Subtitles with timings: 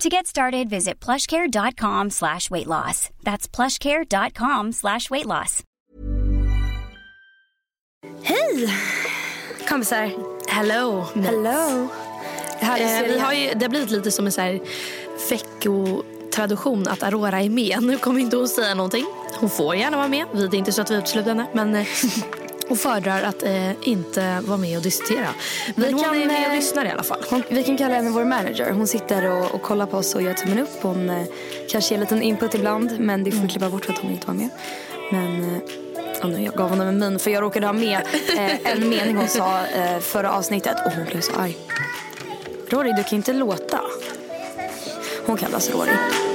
[0.00, 3.08] To get started, visit plushcare.com slash weight loss.
[3.22, 5.62] That's plushcare.com slash weight loss.
[8.22, 8.68] Hej
[9.68, 10.10] kompisar.
[10.48, 11.04] Hello.
[11.14, 11.88] Hello.
[12.60, 14.60] Eh, vi har ju, det har blivit lite som en så här
[15.30, 17.82] veckotradition att Aurora är med.
[17.82, 19.04] Nu kommer inte hon säga någonting.
[19.40, 20.26] Hon får gärna vara med.
[20.32, 21.46] Det är inte så att vi utesluter henne.
[21.52, 21.84] Men
[22.68, 25.28] hon föredrar att eh, inte vara med och diskutera.
[25.74, 27.24] Men Vi hon kan, är med och eh, lyssnar i alla fall.
[27.30, 28.70] Hon, vi kan kalla henne vår manager.
[28.70, 30.82] Hon sitter och, och kollar på oss och gör tummen upp.
[30.82, 31.26] Hon eh,
[31.70, 33.00] kanske ger en liten input ibland.
[33.00, 34.48] Men det får vi klippa bort för att hon inte var med.
[35.12, 35.60] Men eh,
[36.22, 38.00] och nu, jag gav honom en min för jag råkade ha med
[38.36, 40.76] eh, en mening hon sa eh, förra avsnittet.
[40.86, 41.56] Och hon blev så arg.
[42.68, 43.80] Rory, du kan inte låta.
[45.26, 46.25] Hon kallas Rory.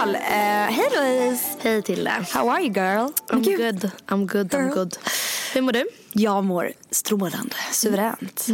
[0.00, 0.20] Fall, eh,
[0.76, 1.44] hej Louise.
[1.60, 3.08] Hej till How are you girl?
[3.28, 3.90] I'm gud, good.
[4.06, 4.54] I'm good.
[4.54, 4.74] I'm Girl.
[4.74, 4.98] good.
[5.54, 5.86] Hur mår du?
[6.12, 8.46] Jag mår strålande, suveränt.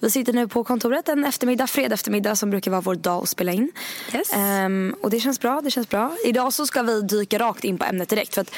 [0.00, 3.28] Vi sitter nu på kontoret en eftermiddag, fredag eftermiddag som brukar vara vår dag att
[3.28, 3.72] spela in.
[4.14, 4.32] Yes.
[4.32, 6.16] Ehm, och det känns bra, det känns bra.
[6.24, 8.34] Idag så ska vi dyka rakt in på ämnet direkt.
[8.34, 8.50] För att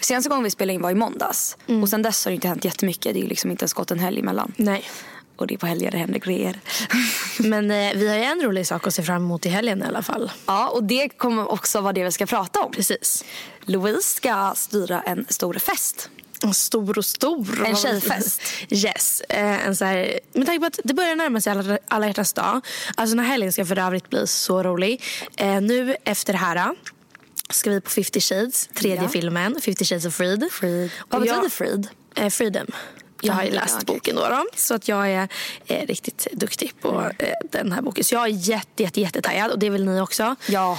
[0.00, 1.56] senaste gången vi spelade in var i måndags.
[1.82, 3.14] Och sen dess har det inte hänt jättemycket.
[3.14, 4.52] Det är liksom inte ens gått en helg emellan.
[4.56, 4.84] Nej.
[5.36, 6.60] Och det är på helger det händer grejer.
[7.38, 9.86] Men eh, vi har ju en rolig sak att se fram emot i helgen i
[9.86, 10.32] alla fall.
[10.46, 12.72] ja, och det kommer också vara det vi ska prata om.
[12.72, 13.24] Precis.
[13.64, 16.10] Louise ska styra en stor fest.
[16.42, 17.66] En stor och stor.
[17.66, 18.42] En tjejfest.
[18.70, 19.20] Yes.
[19.28, 22.32] Eh, en så här, med tanke på att det börjar närma sig alla, alla hjärtans
[22.32, 22.60] dag.
[22.94, 25.02] Alltså den här helgen ska för övrigt bli så rolig.
[25.36, 26.74] Eh, nu efter det här
[27.50, 29.08] ska vi på 50 shades, tredje Ja.
[29.08, 29.60] filmen.
[29.60, 30.48] 50 shades of Freed.
[30.52, 30.90] Freed.
[31.08, 31.88] Vad betyder Freed?
[32.14, 32.66] Eh, freedom.
[33.22, 34.46] Jag har ju läst boken då, då.
[34.56, 35.28] Så att jag är
[35.66, 38.04] eh, riktigt duktig på eh, den här boken.
[38.04, 40.36] Så jag är jätte, jätte, jättetaggad och det är väl ni också.
[40.48, 40.78] Ja,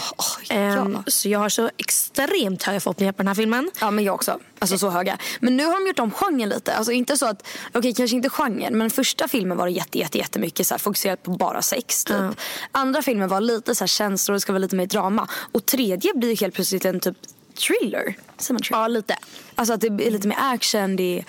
[0.49, 1.03] Ehm, ja.
[1.07, 3.71] Så jag har så extremt höga förhoppningar på den här filmen.
[3.81, 4.39] Ja men jag också.
[4.59, 5.17] Alltså så höga.
[5.39, 6.73] Men nu har de gjort om genren lite.
[6.73, 10.17] Alltså inte så att, okej kanske inte genren men första filmen var det jätte, jätte,
[10.17, 12.17] jättemycket så här, fokuserat på bara sex typ.
[12.19, 12.33] Ja.
[12.71, 15.27] Andra filmen var lite så här känslor, det ska vara lite mer drama.
[15.51, 17.17] Och tredje blir helt plötsligt en typ
[17.57, 18.15] thriller.
[18.37, 18.81] Säger thriller?
[18.81, 19.15] Ja, lite.
[19.55, 21.25] Alltså att det är lite mer action, det är,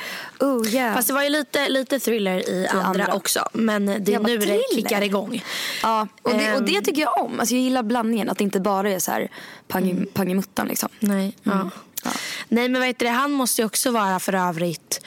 [0.46, 0.94] oh yeah.
[0.94, 3.14] Fast det var ju lite, lite thriller i andra, andra.
[3.14, 3.48] också.
[3.52, 5.44] Men det är nu det kickar igång.
[5.82, 6.82] ja, och det, och det Ehm.
[6.84, 7.40] tycker jag om.
[7.40, 9.28] Alltså jag gillar blandningen, att det inte bara är så här
[9.68, 10.88] pang, i- pang i muttan liksom.
[11.00, 11.70] Nej, ja.
[12.04, 12.10] Ja.
[12.48, 15.00] Nej men vet du, han måste ju också vara för övrigt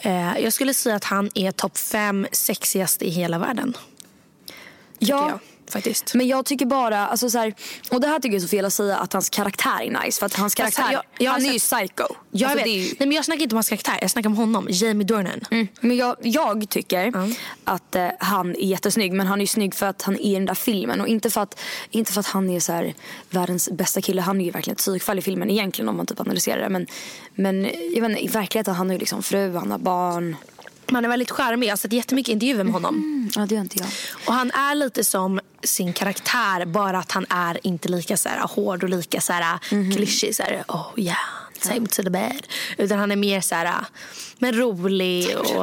[0.00, 3.76] eh, jag skulle säga att han är topp fem sexigaste i hela världen.
[4.98, 5.28] Ja.
[5.30, 5.38] jag,
[5.72, 6.14] faktiskt.
[6.14, 7.54] Men jag tycker bara, alltså så här,
[7.90, 10.18] och det här tycker jag är så fel att säga att hans karaktär är nice.
[10.18, 12.04] För att hans karaktär, jag- jag han är ju psycho.
[12.30, 12.74] jag Alltså, vet.
[12.74, 14.66] ju- Nej, men jag snackar inte om hans karaktär, jag snackar om honom.
[14.70, 15.40] Jamie Dornan.
[15.50, 15.68] Mm.
[15.80, 17.12] Men jag, jag tycker
[17.64, 19.12] att eh, han är jättesnygg.
[19.12, 21.00] Men han är ju snygg för att han är i den där filmen.
[21.00, 22.94] Och inte för att, inte för att han är så här,
[23.30, 24.22] världens bästa kille.
[24.22, 26.68] Han är ju verkligen ett psykfall i filmen egentligen om man typ analyserar det.
[26.68, 26.86] Men,
[27.34, 30.36] men jag vet i verkligheten han har ju liksom fru, han har barn.
[30.92, 32.94] Han är väldigt charmig, jag har sett jättemycket intervjuer med honom.
[32.94, 33.88] Mm, ja det gör inte jag.
[34.26, 38.40] Och han är lite som sin karaktär, bara att han är inte lika så här,
[38.48, 39.92] hård och lika så här, Mhm.
[39.96, 40.34] klyschig.
[40.36, 41.16] Så här, oh yeah,
[41.60, 42.46] time to the bed.
[42.76, 43.74] Utan han är mer så här,
[44.38, 45.56] men rolig och,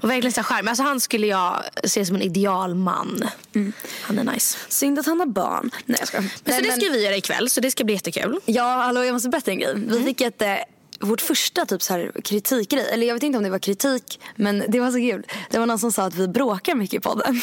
[0.00, 0.68] och verkligen så här charmig.
[0.70, 3.24] Alltså han skulle jag se som en idealman.
[3.54, 3.72] Mm.
[4.02, 4.58] Han är nice.
[4.68, 5.70] Synd att han har barn.
[5.86, 6.22] Nej jag skojar.
[6.22, 8.40] Men Nej, så det ska vi göra ikväll, så det ska bli jättekul.
[8.44, 9.74] Ja, hallå jag måste berätta en grej.
[9.76, 10.54] Vi fick ett, eh,
[11.00, 12.86] vårt första typ så här kritikgrej.
[12.92, 15.22] Eller jag vet inte om det var kritik, men det var så kul.
[15.50, 17.40] Det var någon som sa att vi bråkar mycket i podden.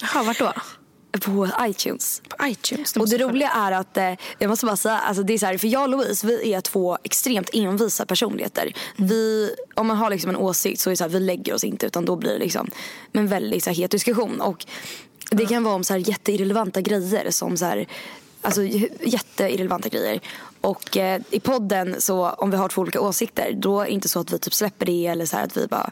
[0.00, 0.52] Jaha, vart då?
[1.20, 2.22] På iTunes.
[2.28, 2.96] På iTunes.
[2.96, 5.58] Och det roliga är att, eh, jag måste bara säga, alltså det är så här,
[5.58, 8.72] för jag och Louise vi är två extremt envisa personligheter.
[8.96, 11.64] Vi, om man har liksom en åsikt så är det så här, vi lägger oss
[11.64, 12.70] inte utan då blir det liksom
[13.12, 14.40] en väldigt så här, het diskussion.
[14.40, 14.66] Och
[15.30, 17.86] det kan vara om så här jätteirrelevanta grejer som så här,
[18.42, 18.62] alltså
[19.00, 20.20] jätteirrelevanta grejer.
[20.60, 24.08] Och eh, i podden så om vi har två olika åsikter då är det inte
[24.08, 25.90] så att vi typ släpper det eller så här att vi bara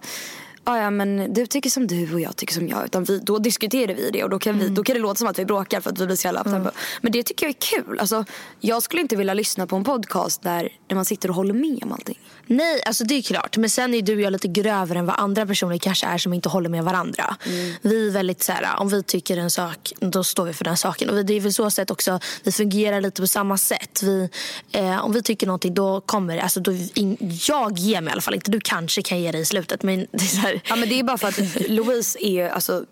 [0.64, 2.84] Ja, ja, men du tycker som du och jag tycker som jag.
[2.84, 5.28] Utan vi, då diskuterar vi det och då kan, vi, då kan det låta som
[5.28, 6.68] att vi bråkar för att vi blir så jävla mm.
[7.00, 7.98] Men det tycker jag är kul.
[7.98, 8.24] Alltså,
[8.60, 11.78] jag skulle inte vilja lyssna på en podcast där, där man sitter och håller med
[11.82, 12.18] om allting.
[12.46, 13.56] Nej, alltså det är klart.
[13.56, 16.32] Men sen är du och jag lite grövre än vad andra personer kanske är som
[16.32, 17.36] inte håller med varandra.
[17.46, 17.72] Mm.
[17.82, 20.76] Vi är väldigt så här, om vi tycker en sak, då står vi för den
[20.76, 21.10] saken.
[21.10, 24.02] Och det är väl så sätt också, vi fungerar lite på samma sätt.
[24.02, 24.28] Vi,
[24.72, 27.16] eh, om vi tycker någonting, då kommer det, alltså då, in,
[27.48, 28.50] jag ger mig i alla fall inte.
[28.50, 29.82] Du kanske kan ge det i slutet.
[29.82, 30.49] Men det är, så här.
[30.68, 32.84] Ja, men det är bara för att Louise är, alltså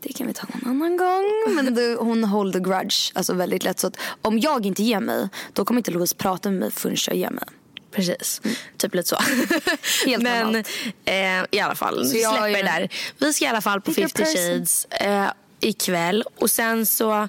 [0.00, 1.54] det kan vi ta någon annan gång.
[1.54, 3.80] Men du, hon hold the grudge alltså väldigt lätt.
[3.80, 3.90] Så
[4.22, 7.30] om jag inte ger mig, då kommer inte Louise prata med mig förrän jag ger
[7.30, 7.44] mig.
[7.90, 8.56] Precis, mm.
[8.76, 9.16] typ lite så.
[10.06, 10.56] Helt Men
[11.04, 12.88] eh, i alla fall, så släpper det där.
[13.18, 14.84] Vi ska i alla fall på 50 shades.
[14.84, 16.24] Eh, ikväll.
[16.38, 17.28] Och sen så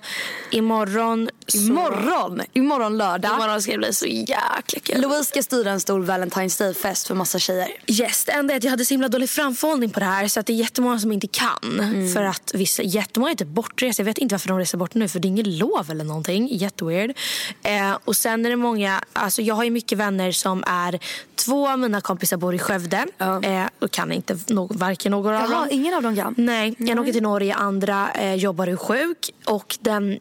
[0.52, 1.30] imorgon...
[1.48, 1.58] Så...
[1.58, 2.42] Imorgon?
[2.54, 3.32] Imorgon lördag?
[3.36, 5.02] Imorgon ska det bli så jäkla kul.
[5.02, 7.68] Louise ska styra en stor Valentine's Day-fest för massa tjejer.
[7.88, 10.40] Yes, det enda är att jag hade så himla dålig framförhållning på det här så
[10.40, 11.80] att det är jättemånga som inte kan.
[11.80, 12.14] Mm.
[12.14, 14.02] För att vissa, jättemånga är typ bortresta.
[14.02, 16.48] Jag vet inte varför de reser bort nu för det är inget lov eller någonting.
[16.52, 17.18] Jätteweird.
[17.64, 21.00] Eh, och sen är det många, alltså jag har ju mycket vänner som är,
[21.36, 23.06] två av mina kompisar bor i Skövde.
[23.18, 23.44] Ja.
[23.44, 25.68] Eh, och kan inte no, varken någon av dem.
[25.72, 26.36] ingen av dem kan?
[26.38, 29.30] Nej, en åker till Norge, andra eh, jobbar och sjuk.
[29.46, 30.20] Och den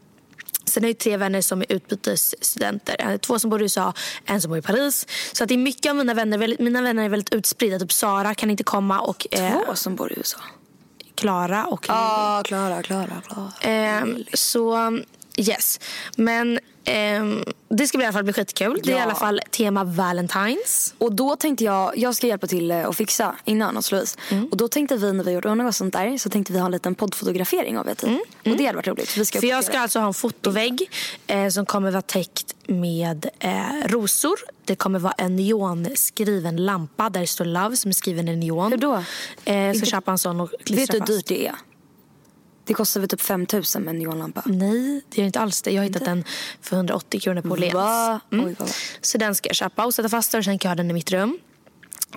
[0.66, 3.18] Sen är det tre vänner som är utbytesstudenter.
[3.18, 3.92] Två som bor i USA,
[4.24, 5.06] en som bor i Paris.
[5.32, 6.56] Så att det är mycket av mina vänner.
[6.62, 7.78] Mina vänner är väldigt utspridda.
[7.78, 9.00] Typ Sara kan inte komma.
[9.00, 10.38] Och, eh, Två som bor i USA?
[11.14, 13.72] Klara och Ja, ah, Klara, Klara, Klara.
[13.72, 14.04] Eh,
[14.34, 14.92] så
[15.36, 15.80] yes.
[16.16, 16.58] Men
[17.20, 18.76] Um, det ska i alla fall bli skitkul.
[18.76, 18.82] Ja.
[18.84, 20.94] Det är i alla fall tema Valentines.
[20.98, 24.18] Och då tänkte jag, jag ska hjälpa till att fixa innan hos Louise.
[24.30, 24.46] Mm.
[24.46, 26.72] Och då tänkte vi när vi gjorde och sånt där så tänkte vi ha en
[26.72, 28.02] liten poddfotografering av det.
[28.02, 28.20] Mm.
[28.44, 29.16] Och det hade varit roligt.
[29.16, 30.90] Vi ska För jag ska alltså ha en fotovägg
[31.26, 33.52] eh, som kommer vara täckt med eh,
[33.86, 34.38] rosor.
[34.64, 38.72] Det kommer vara en neonskriven lampa där det står Love som är skriven i neon.
[38.72, 39.04] Hur då?
[39.44, 41.54] Eh, jag ska köpa en sån och klistra Vet du hur dyrt det är?
[42.64, 44.42] Det kostar väl typ 5 000 med en neonlampa?
[44.46, 45.70] Nej, det gör inte alls det.
[45.70, 46.24] Jag har hittat den
[46.60, 47.74] för 180 kronor på Åhléns.
[48.32, 48.46] Mm.
[48.46, 48.56] Oj,
[49.00, 50.90] så den ska jag köpa och sätta fast den och sen kan jag ha den
[50.90, 51.38] i mitt rum.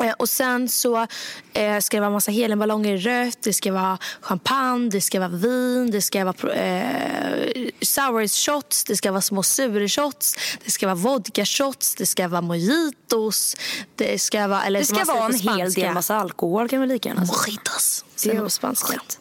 [0.04, 1.08] Eh, och sen så
[1.54, 5.30] eh, ska det vara massa heliumballonger i rött, det ska vara champagne, det ska vara
[5.30, 10.36] vin, det ska vara eh, sour shots, det ska vara små surshots,
[10.66, 13.56] det ska vara vodka shots, det ska vara mojitos,
[13.96, 14.64] det ska vara...
[14.64, 17.38] Eller det ska vara en hel del massa alkohol kan vi lika gärna säga.
[17.38, 18.88] Mojitos, är på spanska.
[18.88, 19.20] Skit.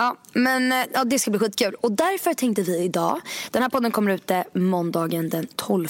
[0.00, 1.74] Ja, men eh, ja, det ska bli skitkul.
[1.74, 3.20] Och därför tänkte vi idag,
[3.50, 5.88] den här podden kommer ut måndagen den 12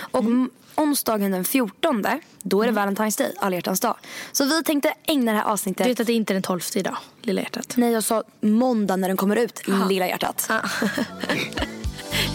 [0.00, 0.50] och mm.
[0.74, 2.04] onsdagen den 14
[2.42, 2.94] då är det mm.
[2.94, 3.96] Valentine's Day, alla hjärtans dag.
[4.32, 5.84] Så vi tänkte ägna det här avsnittet...
[5.84, 7.74] Du vet att det inte är den 12 idag, lilla hjärtat?
[7.76, 9.88] Nej, jag sa måndag när den kommer ut, Aha.
[9.88, 10.46] lilla hjärtat.
[10.50, 10.68] Ah.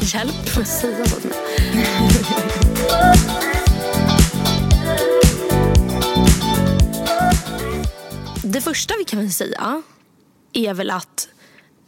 [0.01, 0.49] Hjälp.
[0.49, 1.39] Får säga så till mig?
[8.43, 9.81] Det första vi kan väl säga
[10.53, 11.29] är väl att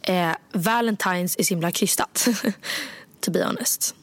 [0.02, 2.28] eh, Valentine's är så himla krystat.
[3.20, 3.94] to be honest.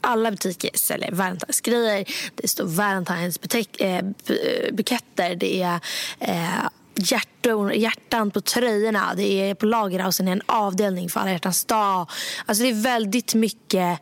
[0.00, 2.08] Alla butiker säljer Valentine's-grejer.
[2.34, 5.34] Det står Valentine's butek, eh, eh buketter.
[5.34, 5.80] Det är
[6.20, 9.14] eh, hjärtor, hjärtan på tröjorna.
[9.16, 12.10] Det är på Lagerhausen en avdelning för alla hjärtans dag.
[12.46, 14.00] Alltså det är väldigt mycket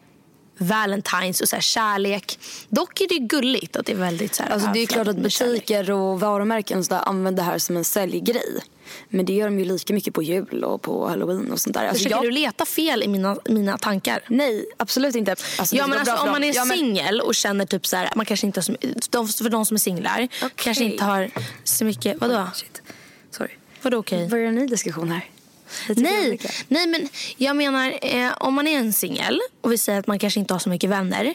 [0.58, 2.38] Valentine's och så kärlek.
[2.68, 5.16] Dock är det gulligt att det är väldigt så här, alltså Det är klart att
[5.16, 8.62] butiker och varumärken så där använder det här som en säljgrej.
[9.08, 11.80] Men det gör de ju lika mycket på jul och på halloween och sånt där.
[11.80, 12.24] Alltså, Försöker jag...
[12.24, 14.20] du leta fel i mina, mina tankar?
[14.28, 15.30] Nej, absolut inte.
[15.58, 16.76] Alltså, ja, men alltså, om man är ja, men...
[16.76, 18.76] singel och känner typ så här, man kanske inte har så,
[19.10, 20.50] de, för de som är singlar okay.
[20.54, 21.30] kanske inte har
[21.64, 22.34] så mycket, vadå?
[22.34, 22.82] Oh, shit.
[23.30, 23.50] Sorry.
[23.82, 24.18] Vadå okej?
[24.18, 24.28] Okay?
[24.28, 25.24] Börjar en ny diskussion här?
[25.96, 30.06] Nej, nej, men jag menar eh, om man är en singel och vi säger att
[30.06, 31.34] man kanske inte har så mycket vänner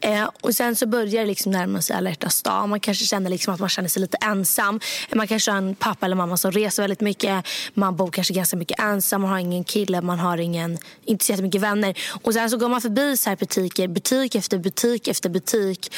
[0.00, 2.10] eh, och sen så börjar det liksom närma sig alla
[2.44, 2.68] dag.
[2.68, 4.80] Man kanske känner liksom att man känner sig lite ensam.
[5.14, 7.46] Man kanske har en pappa eller mamma som reser väldigt mycket.
[7.74, 9.22] Man bor kanske ganska mycket ensam.
[9.22, 11.94] Man har ingen kille, man har ingen, inte så jättemycket vänner.
[12.22, 15.90] Och sen så går man förbi så här butiker, butik efter butik efter butik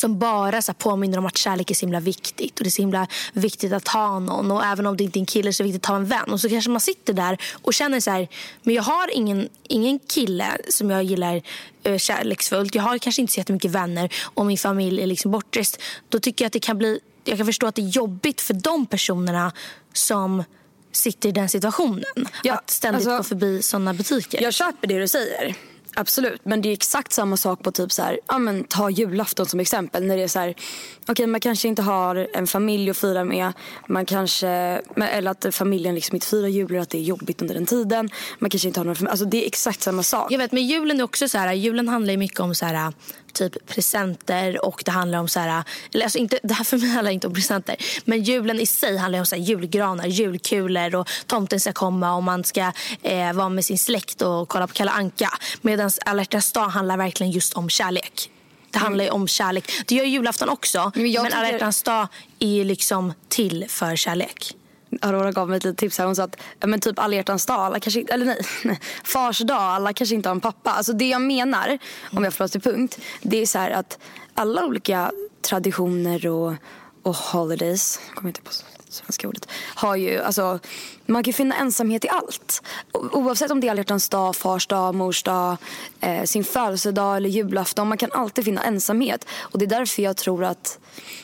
[0.00, 2.58] som bara så påminner om att kärlek är så himla viktigt.
[2.58, 4.50] Och Det är så himla viktigt att ha någon.
[4.50, 6.04] Och Även om det inte är en kille så är det viktigt att ha en
[6.04, 6.30] vän.
[6.30, 8.28] Och så kanske man sitter där och känner så här,
[8.62, 11.42] men jag har ingen, ingen kille som jag gillar
[11.88, 12.74] uh, kärleksfullt.
[12.74, 15.82] Jag har kanske inte så jättemycket vänner och min familj är liksom bortrest.
[16.08, 18.54] Då tycker jag att det kan bli, jag kan förstå att det är jobbigt för
[18.54, 19.52] de personerna
[19.92, 20.44] som
[20.92, 22.28] sitter i den situationen.
[22.42, 24.42] Ja, att ständigt alltså- gå förbi såna butiker.
[24.42, 25.56] Jag köper det du säger.
[25.94, 29.46] Absolut, men det är exakt samma sak på typ så här, ja men ta julafton
[29.46, 30.06] som exempel.
[30.06, 33.24] När det är så här, okej okay, man kanske inte har en familj att fira
[33.24, 33.52] med,
[33.88, 34.48] man kanske,
[34.96, 38.10] eller att familjen liksom inte firar jul eller att det är jobbigt under den tiden,
[38.38, 40.32] man kanske inte har någon familj, alltså det är exakt samma sak.
[40.32, 42.92] Jag vet, men julen är också så här, julen handlar ju mycket om så här
[43.32, 46.88] typ presenter och det handlar om så här, eller alltså inte, det här för mig
[46.90, 51.08] handlar inte om presenter, men julen i sig handlar om så här julgranar, julkulor och
[51.26, 52.72] tomten ska komma och man ska
[53.02, 55.30] eh, vara med sin släkt och kolla på Kalle Anka.
[55.60, 58.30] Medan alla dag handlar verkligen just om kärlek.
[58.70, 59.70] Det handlar ju om kärlek.
[59.86, 62.08] Det gör julafton också, Men men, alla tycker- hjärtans dag
[62.38, 64.54] är liksom till för kärlek.
[65.00, 66.06] Aurora gav mig ett litet tips här.
[66.06, 69.38] Hon sa att ja, men typ alla hjärtans dag, alla kanske, inte- eller nej, fars
[69.38, 70.70] dag, alla kanske inte har en pappa.
[70.70, 71.78] Alltså det jag menar,
[72.12, 73.98] om jag får prata till punkt, det är så här att
[74.34, 76.54] alla olika traditioner och,
[77.02, 78.50] och holidays, kommer inte på
[78.88, 80.58] svenska ordet, har ju, alltså
[81.06, 82.62] man kan ju finna ensamhet i allt.
[82.92, 85.56] Oavsett om det är alla hjärtans dag, fars dag, mors dag,
[86.00, 87.88] eh, sin födelsedag eller julafton.
[87.88, 89.26] Man kan alltid finna ensamhet.
[89.40, 90.78] Och det är därför jag tror att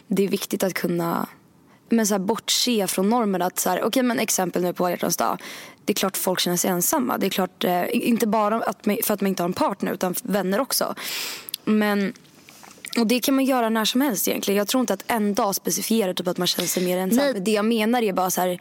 [0.07, 1.27] det är viktigt att kunna
[1.89, 3.43] men så här, bortse från normen.
[3.43, 5.43] Att så här, okej, men exempel nu på alla dag.
[5.85, 7.19] Det är klart folk känner sig ensamma.
[7.19, 9.93] Det är klart, eh, inte bara att man, för att man inte har en partner
[9.93, 10.95] utan vänner också.
[11.65, 12.13] Men
[12.99, 14.59] och det kan man göra när som helst egentligen.
[14.59, 17.25] Jag tror inte att en dag specifierar typ att man känner sig mer ensam.
[17.33, 17.41] Nej.
[17.41, 18.61] Det jag menar är bara så här,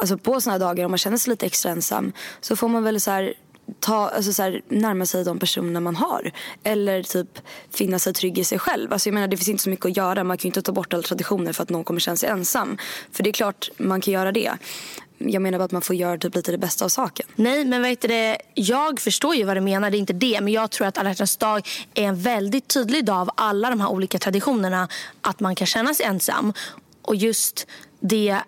[0.00, 2.84] alltså på såna här dagar om man känner sig lite extra ensam så får man
[2.84, 3.34] väl så här
[3.80, 6.32] ta, alltså så här, närma sig de personer man har.
[6.62, 7.38] Eller typ
[7.70, 8.92] finna sig trygg i sig själv.
[8.92, 10.24] Alltså jag menar det finns inte så mycket att göra.
[10.24, 12.78] Man kan ju inte ta bort alla traditioner för att någon kommer känna sig ensam.
[13.12, 14.52] För det är klart man kan göra det.
[15.18, 17.26] Jag menar bara att man får göra typ lite det bästa av saken.
[17.36, 19.90] Nej, men vet du det, jag förstår ju vad du menar.
[19.90, 20.40] Det är inte det.
[20.40, 23.80] Men jag tror att alla hjärtans dag är en väldigt tydlig dag av alla de
[23.80, 24.88] här olika traditionerna.
[25.20, 26.52] Att man kan känna sig ensam.
[27.02, 27.66] Och just
[28.00, 28.40] det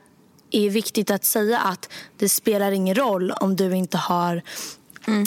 [0.51, 4.43] är viktigt att säga att det spelar ingen roll om du inte har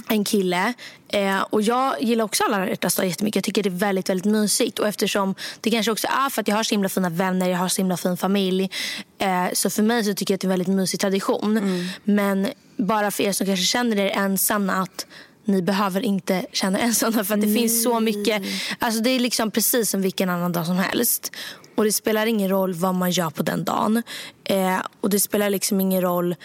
[0.07, 0.73] en kille.
[1.07, 3.35] Eh, och Jag gillar också alla hjärtans dag jättemycket.
[3.35, 4.79] Jag tycker det är väldigt, väldigt mysigt.
[4.79, 7.57] Och eftersom det kanske också är för att jag har så himla fina vänner, jag
[7.57, 8.69] har så himla fin familj.
[9.17, 11.59] Eh, så för mig så tycker jag att det är en väldigt mysig tradition.
[12.03, 15.05] Men bara för er som kanske känner er ensamma att
[15.45, 18.43] ni behöver inte känna er ensamma för att det finns så mycket.
[18.79, 21.31] Alltså det är liksom precis som vilken annan dag som helst.
[21.75, 24.03] Och det spelar ingen roll vad man gör på den dagen.
[24.43, 26.35] Eh, och det spelar liksom ingen roll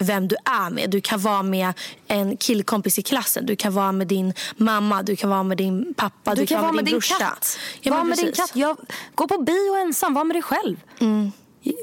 [0.00, 0.90] vem du är med.
[0.90, 1.72] Du kan vara med
[2.06, 3.46] en killkompis i klassen.
[3.46, 5.02] Du kan vara med din mamma.
[5.02, 6.34] Du kan vara med din pappa.
[6.34, 7.14] Du, kan, vara med din brorsa.
[7.18, 7.58] katt.
[7.80, 8.50] Ja, var med din katt.
[8.54, 8.76] Jag,
[9.14, 10.76] gå på bio ensam, var med dig själv.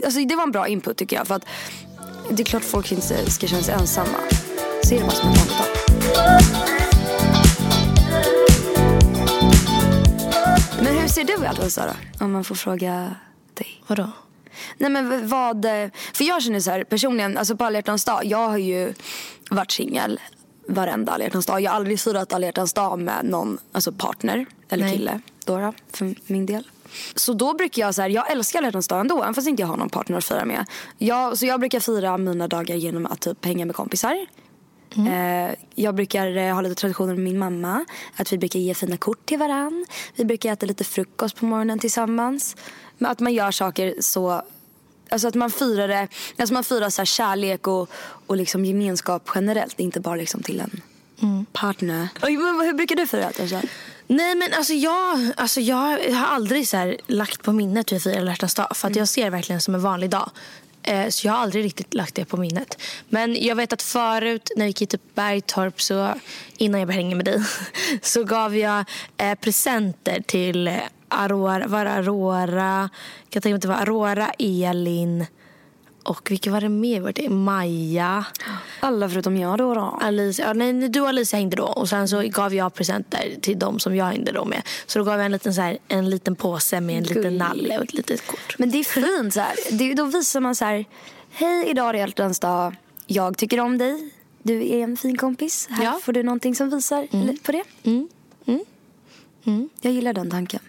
[0.06, 1.28] Alltså, det var en bra input tycker jag.
[1.28, 1.46] För att
[2.30, 4.20] det är klart folk inte ska känna sig ensamma.
[4.84, 5.68] Se det bara som en dag.
[10.82, 11.96] Men hur ser du i allt Sara?
[12.20, 13.16] Om man får fråga
[13.54, 13.84] dig.
[13.88, 14.10] Vadå?
[14.80, 15.66] Nej men vad,
[16.14, 18.94] för jag känner så här personligen, alltså på alla hjärtans dag, jag har ju
[19.50, 20.20] varit singel
[20.68, 21.62] varenda alla dag.
[21.62, 24.94] Jag har aldrig firat alla dag med någon alltså partner eller Nej.
[24.94, 25.22] kille.
[25.46, 26.68] Då för min del.
[27.16, 29.68] Så då brukar jag så här, jag älskar alla dag ändå, även fast inte jag
[29.68, 30.66] har någon partner att fira med.
[30.98, 34.26] Jag, så jag brukar fira mina dagar genom att typ hänga med kompisar.
[34.98, 37.86] Eh, jag brukar eh, ha lite traditioner med min mamma.
[38.16, 39.86] Att vi brukar ge fina kort till varann.
[40.16, 42.56] Vi brukar äta lite frukost på morgonen tillsammans.
[42.98, 44.42] Men att man gör saker så...
[45.10, 47.90] Alltså att man firar det, alltså man firar så här kärlek och,
[48.28, 49.80] och liksom gemenskap generellt.
[49.80, 50.82] Inte bara liksom till en
[51.52, 52.08] partner.
[52.22, 53.42] Oj, men hur brukar du fira det?
[53.42, 53.62] Alltså?
[54.08, 58.04] Nej men alltså jag, alltså jag har aldrig så här lagt på minnet hur jag
[58.04, 58.68] firar alla hjärtans dag.
[58.76, 60.32] För att jag ser det verkligen som en vanlig dag.
[60.90, 62.82] Eh, så jag har aldrig riktigt lagt det på minnet.
[63.10, 66.14] Men jag vet att förut när vi gick till typ Bergtorp så
[66.58, 67.44] innan jag började hänga med dig
[68.02, 68.86] så gav jag
[69.18, 72.90] eh, presenter till Aurora, var det Aurora,
[73.24, 75.26] jag kan tänka mig att det var Aurora, Elin
[76.04, 77.02] och vilka var det mer?
[77.02, 78.26] Var det Maja?
[78.80, 79.74] Alla förutom jag då.
[79.74, 80.00] då.
[80.02, 83.60] Alicia, ja, nej, du och Alicia hängde då och sen så gav jag presenter till
[83.60, 84.62] dem som jag hängde då med.
[84.86, 87.78] Så då gav jag en liten, så här, en liten påse med en liten nalle
[87.78, 88.56] och ett litet kort.
[88.58, 89.56] Men det är fint så här.
[89.72, 90.86] Det, då visar man så här.
[91.32, 92.76] Hej, idag är det hjärtans dag.
[93.08, 94.12] Jag tycker om dig.
[94.44, 95.68] Du är en fin kompis.
[95.72, 96.00] Här Ja.
[96.04, 97.64] får du någonting som visar lite på det.
[99.82, 100.60] Jag gillar den tanken.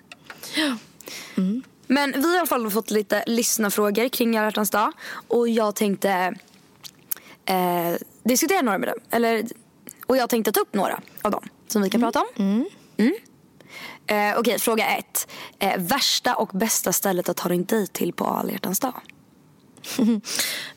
[1.90, 4.92] Men vi har i alla fall fått lite lyssnarfrågor kring alla dag.
[5.28, 6.35] Och jag tänkte
[7.44, 8.99] eh, diskutera några med dem.
[9.11, 9.47] Eller,
[10.06, 12.26] och jag tänkte ta upp några av dem som vi kan prata om.
[12.97, 13.14] Mm.
[14.06, 15.28] Eh, Okej, fråga ett.
[15.59, 19.00] Eh, värsta och bästa stället att ta din dejt till på alla dag?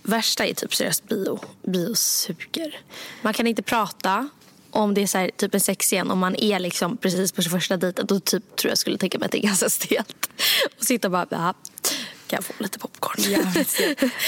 [0.03, 1.39] Värsta är typ seriöst bio.
[1.61, 2.79] Bio suger.
[3.21, 4.29] Man kan inte prata
[4.75, 7.51] om det är så här, typ en sexscen om man är liksom precis på sin
[7.51, 8.05] första dejten.
[8.05, 10.29] Då typ, tror jag skulle tänka mig att det är ganska stelt.
[10.77, 11.27] Och sitta och bara...
[11.29, 11.53] Ja.
[12.27, 13.15] Kan jag få lite popcorn?
[13.31, 13.39] Ja,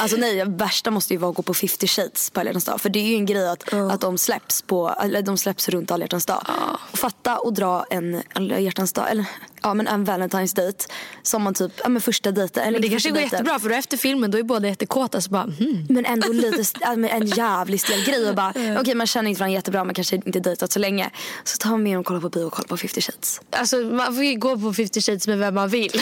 [0.02, 2.82] alltså nej, värsta måste ju vara att gå på 50 shades på alla dag.
[2.82, 5.92] För det är ju en grej att, att de släpps på, eller de släpps runt
[5.92, 6.48] alla hjärtans dag.
[6.92, 9.26] Och fatta och dra en alla hjärtans dag, eller
[9.66, 10.86] ja men en Valentine's date
[11.24, 12.64] som man typ, ja men första dejten.
[12.64, 13.38] Eller Men det kanske går dejten.
[13.38, 15.86] jättebra för då efter filmen då är båda jättekåta så bara hmm.
[15.90, 16.64] Men ändå lite,
[16.96, 18.30] men en jävligt stel grej.
[18.30, 21.10] Och bara, okej man känner inte varandra jättebra, man kanske inte dejtat så länge.
[21.44, 23.42] Så tar man med och kollar på bio och kollar på 50 shades.
[23.50, 26.02] Alltså man får ju gå på 50 shades med vem man vill.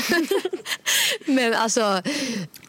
[1.26, 2.02] Men alltså,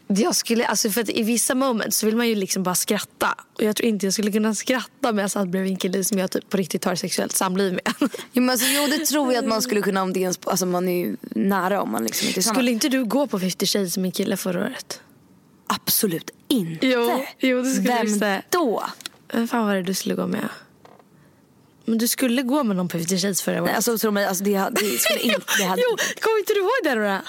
[0.07, 3.35] jag skulle, alltså för att i vissa moments så vill man ju liksom bara skratta.
[3.55, 6.19] Och jag tror inte jag skulle kunna skratta med jag satt bredvid en kille som
[6.19, 7.95] jag typ på riktigt har sexuellt samliv med.
[8.33, 10.67] Jo, men alltså, jo det tror jag att man skulle kunna om det ens, alltså
[10.67, 12.43] man är ju nära om man liksom inte.
[12.43, 15.01] Skulle inte du gå på 50 shades med en kille förra året?
[15.67, 16.87] Absolut inte.
[16.87, 18.43] Jo, jo, det skulle Vem du säga.
[18.51, 18.85] då?
[19.33, 20.49] Vem fan var det du skulle gå med?
[21.85, 23.65] Men du skulle gå med någon på 50 shades förra året.
[23.67, 25.41] Nej, alltså tro mig, alltså, det, det skulle inte...
[25.59, 27.21] Det hade, jo, kommer inte du ihåg det då?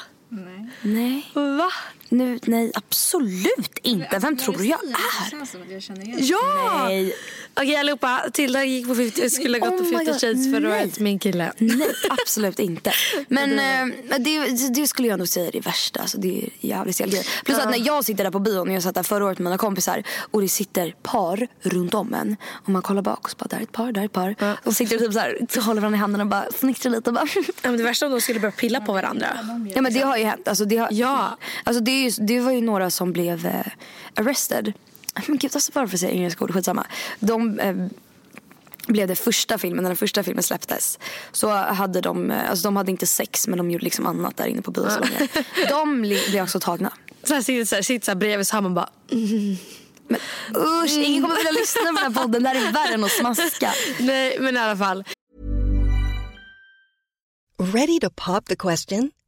[0.81, 1.31] Nej.
[1.57, 1.71] Va?
[2.09, 4.19] Nu, nej, absolut inte.
[4.19, 4.93] Vem tror du jag är?
[5.41, 5.55] Att
[6.19, 6.83] Ja!
[6.87, 7.15] Nej.
[7.53, 10.47] Okej allihopa, Tilda gick på 50, skulle ha gått Oh på my 50 God, shades
[10.47, 10.65] nej.
[10.65, 11.51] året med en kille.
[11.57, 12.91] Nej, absolut inte.
[13.27, 15.99] Men eh, det, det skulle jag nog säga är det värsta.
[16.01, 17.23] Alltså, det är jävligt stel grej.
[17.45, 19.57] Plus att när jag sitter där på bion, jag satt där förra året med mina
[19.57, 22.35] kompisar och det sitter par runt om en.
[22.51, 24.35] Och man kollar bak och så bara, där är ett par, där är ett par.
[24.63, 27.13] Och sitter typ så här, så håller varandra i handen och bara fnittrar lite och
[27.13, 27.27] bara.
[27.35, 29.27] Ja, men det värsta om de skulle börja pilla på varandra.
[29.75, 30.47] Ja men det har ju hänt.
[30.47, 31.37] Alltså, det, har, Ja.
[31.63, 33.65] alltså, det, är ju, det var ju några som blev eh,
[34.15, 34.73] arrested.
[35.27, 36.53] Men gud alltså varför säger jag engelska ord?
[36.53, 36.87] Skitsamma.
[37.19, 37.75] De eh,
[38.87, 40.99] blev det första filmen, när den första filmen släpptes.
[41.31, 44.45] Så hade de, eh, alltså de hade inte sex men de gjorde liksom annat där
[44.45, 45.27] inne på biosalongen.
[45.69, 46.91] de blev också tagna.
[47.23, 48.89] Så här sitter så här, sitter så här bredvid så har man bara
[50.07, 50.19] Men
[50.55, 52.43] usch, ingen kommer vilja lyssna på den här podden.
[52.43, 53.71] Det här är värre än att smaska.
[53.99, 55.03] nej men i alla fall.
[57.57, 59.11] Ready to pop the question?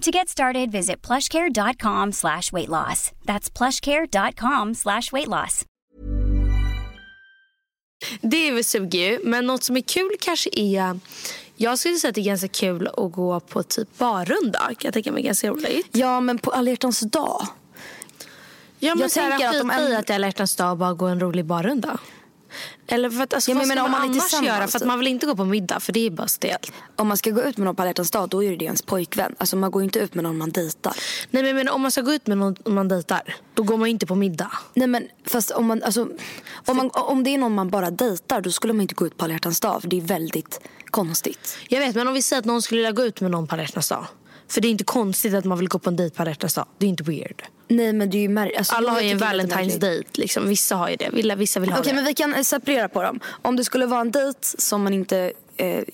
[0.00, 3.12] To get started, visit plushcare.com slash weight loss.
[3.24, 5.64] That's plushcare.com slash weight loss.
[8.20, 9.18] Det är väl suger ju.
[9.24, 11.00] Men något som är kul kanske är...
[11.56, 14.58] Jag skulle säga att det är ganska kul att gå på typ barrunda.
[14.58, 15.88] Kan jag tänka mig ganska roligt.
[15.92, 16.70] Ja men på alla
[17.02, 17.46] dag.
[18.78, 21.06] Ja, men Jag tänker att de ändå- att det är alla dag och bara gå
[21.06, 21.98] en rolig barrunda.
[22.86, 24.68] Eller för att, alltså, Ja, men vad ska menar, man, man annars göra?
[24.68, 24.88] För typ.
[24.88, 26.72] man vill inte gå på middag för det är bara stelt.
[26.96, 29.34] Om man ska gå ut med någon på alla dag då är det ens pojkvän.
[29.38, 30.96] Alltså man går inte ut med någon man dejtar.
[31.30, 33.88] Nej men menar, om man ska gå ut med någon man dejtar, då går man
[33.88, 34.52] inte på middag.
[34.74, 36.08] Nej men fast om man, alltså,
[36.66, 39.16] om, man, om det är någon man bara dejtar då skulle man inte gå ut
[39.16, 40.60] på alla dag för det är väldigt
[40.90, 41.58] konstigt.
[41.68, 43.54] Jag vet men om vi säger att någon skulle vilja gå ut med någon på
[43.54, 44.06] alla dag.
[44.50, 46.66] För det är inte konstigt att man vill gå på en dejt på alla dag.
[46.78, 47.42] Det är inte weird.
[47.68, 50.48] Nej men det är ju mär- alltså, Alla har ju en Valentine's date liksom.
[50.48, 51.10] Vissa har ju det.
[51.12, 51.96] Vissa, vissa vill ha Okej det.
[51.96, 53.20] men vi kan eh, separera på dem.
[53.42, 55.84] Om det skulle vara en dejt som man inte eh,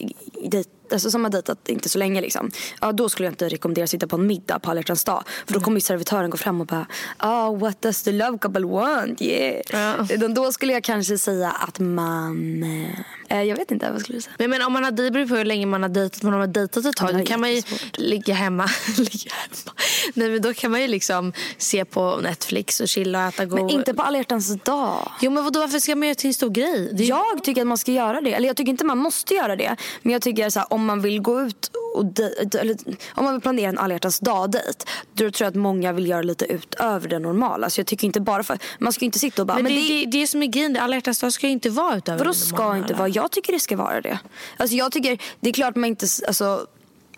[0.51, 2.51] dejt, alltså som har dejtat inte så länge liksom.
[2.81, 5.25] Ja då skulle jag inte rekommendera att sitta på en middag på alla dag.
[5.47, 6.87] För då kommer ju servitören gå fram och bara
[7.23, 9.23] oh, what does the love couple want?
[9.23, 10.07] Yeah.
[10.11, 10.29] Ja.
[10.29, 12.88] Då skulle jag kanske säga att man, eh,
[13.29, 14.35] jag vet inte vad skulle du säga?
[14.39, 16.23] Men jag menar, om man har det beror på hur länge man har dejtat.
[16.23, 17.62] Men om man har dejtat ett tag då är kan man ju
[17.95, 18.69] ligga hemma.
[18.99, 19.73] ligga hemma.
[20.15, 23.61] Nej men då kan man ju liksom se på Netflix och chilla och äta god...
[23.61, 25.12] Men inte på alla hjärtans dag.
[25.21, 26.89] Jo men vadå varför ska man göra det till en stor grej?
[26.91, 28.33] Är ju- Jag tycker att man ska göra det.
[28.35, 29.77] Eller jag tycker inte man måste göra det.
[30.03, 32.23] Men jag tycker så här, om man vill gå ut och de,
[32.61, 32.77] eller,
[33.15, 36.23] om man vill planera en alla hjärtans dag-dejt då tror jag att många vill göra
[36.23, 37.71] lite utöver det normala.
[37.71, 39.55] Så jag tycker inte bara för, man ska ju inte sitta och bara...
[39.55, 41.71] Men, Men, det, det, det, det som är grejen, alla hjärtans dag ska ju inte
[41.71, 42.79] vara utöver vadå det ska normala.
[42.79, 43.09] inte vara?
[43.17, 44.19] Jag tycker det ska vara det.
[44.57, 46.67] Alltså jag tycker, det är klart man inte, alltså,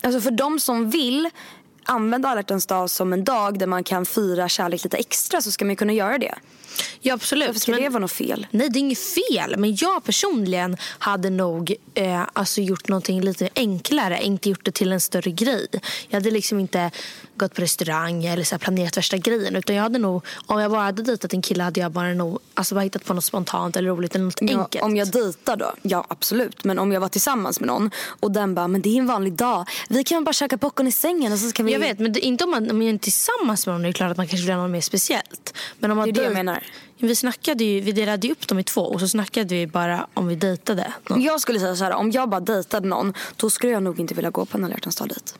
[0.02, 1.30] alltså för de som vill
[1.84, 5.50] använda alla hjärtans dag som en dag där man kan fira kärlek lite extra så
[5.50, 6.34] ska man ju kunna göra det.
[7.00, 7.46] Ja absolut.
[7.48, 8.46] Varför ska men- det vara något fel?
[8.50, 9.54] Nej det är inget fel.
[9.58, 14.22] Men jag personligen hade nog eh, alltså gjort någonting lite enklare.
[14.22, 15.66] Inte gjort det till en större grej.
[16.08, 16.90] Jag hade liksom inte
[17.36, 19.56] gått på restaurang eller så planerat värsta grejen.
[19.56, 22.38] Utan jag hade nog, om jag bara hade dejtat en kille hade jag bara nog
[22.54, 24.84] alltså bara hittat på något spontant eller roligt eller något Ja, enkelt.
[24.84, 26.64] om jag dejtar då, ja absolut.
[26.64, 29.32] Men om jag var tillsammans med någon och den bara, men det är en vanlig
[29.32, 29.64] dag.
[29.88, 31.72] Vi kan bara käka popcorn i sängen och så ska vi...
[31.72, 33.92] Jag vet, men det, inte om man, om man är tillsammans med någon är det
[33.92, 35.54] klart att man kanske vill ha något mer speciellt.
[35.78, 37.08] Men om man Det är det jag dejt- menar.
[37.08, 40.06] Vi, snackade ju, vi delade ju upp dem i två och så snackade vi bara
[40.14, 40.92] om vi dejtade.
[41.08, 41.22] någon.
[41.22, 44.14] Jag skulle säga så här, om jag bara dejtade någon då skulle jag nog inte
[44.14, 45.32] vilja gå på en alla dag dejt.